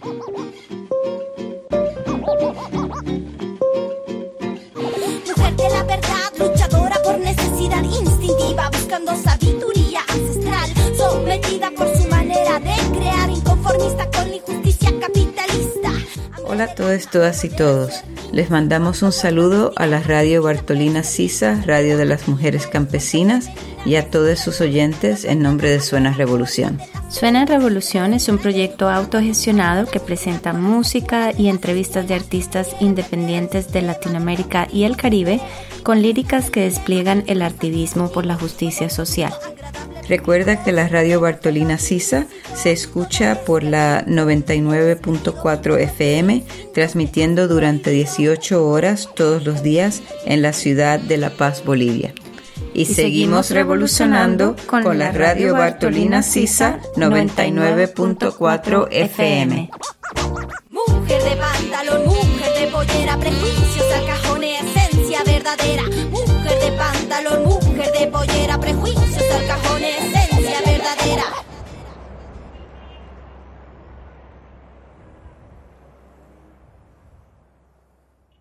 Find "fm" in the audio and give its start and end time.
45.80-46.44, 58.90-59.70